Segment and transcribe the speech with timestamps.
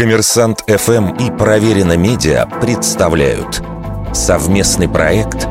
[0.00, 3.62] Коммерсант ФМ и Проверено Медиа представляют
[4.14, 5.46] совместный проект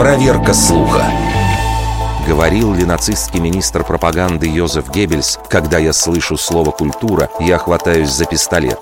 [0.00, 1.04] «Проверка слуха».
[2.26, 8.24] Говорил ли нацистский министр пропаганды Йозеф Геббельс, когда я слышу слово «культура», я хватаюсь за
[8.24, 8.80] пистолет?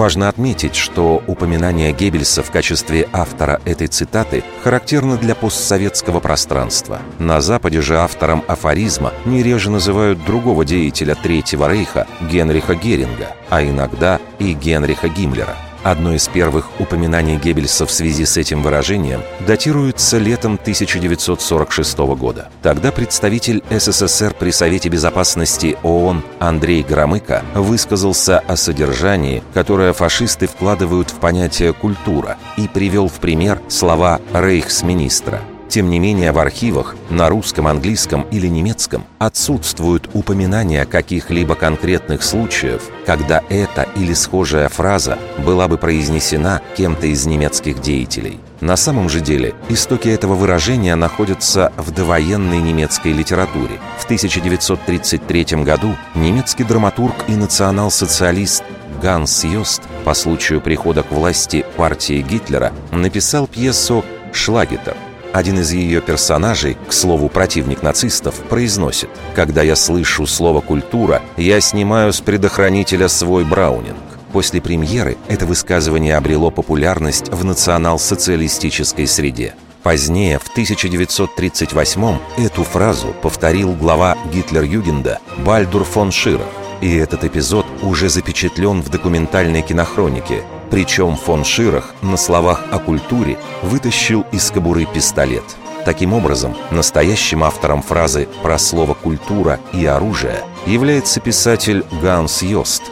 [0.00, 7.02] Важно отметить, что упоминание Геббельса в качестве автора этой цитаты характерно для постсоветского пространства.
[7.18, 13.62] На Западе же автором афоризма не реже называют другого деятеля Третьего Рейха Генриха Геринга, а
[13.62, 20.18] иногда и Генриха Гиммлера– Одно из первых упоминаний Геббельса в связи с этим выражением датируется
[20.18, 22.50] летом 1946 года.
[22.62, 31.10] Тогда представитель СССР при Совете Безопасности ООН Андрей Громыко высказался о содержании, которое фашисты вкладывают
[31.10, 37.28] в понятие «культура» и привел в пример слова рейхсминистра– тем не менее, в архивах на
[37.28, 45.68] русском, английском или немецком отсутствуют упоминания каких-либо конкретных случаев, когда эта или схожая фраза была
[45.68, 48.40] бы произнесена кем-то из немецких деятелей.
[48.60, 53.78] На самом же деле, истоки этого выражения находятся в довоенной немецкой литературе.
[53.98, 58.64] В 1933 году немецкий драматург и национал-социалист
[59.00, 64.96] Ганс Йост по случаю прихода к власти партии Гитлера написал пьесу «Шлагетер»,
[65.32, 71.60] один из ее персонажей, к слову, противник нацистов, произносит «Когда я слышу слово «культура», я
[71.60, 73.96] снимаю с предохранителя свой браунинг».
[74.32, 79.54] После премьеры это высказывание обрело популярность в национал-социалистической среде.
[79.82, 86.46] Позднее, в 1938 эту фразу повторил глава Гитлер-Югенда Бальдур фон Ширах.
[86.80, 93.38] И этот эпизод уже запечатлен в документальной кинохронике– причем фон Ширах на словах о культуре
[93.62, 95.44] вытащил из кобуры пистолет.
[95.84, 102.82] Таким образом, настоящим автором фразы про слово «культура» и «оружие» является писатель Ганс Йост.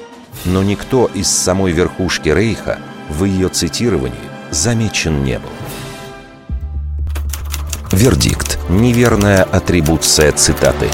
[0.44, 4.16] Но никто из самой верхушки Рейха в ее цитировании
[4.50, 5.50] замечен не был.
[7.92, 8.58] Вердикт.
[8.68, 10.88] Неверная атрибуция цитаты.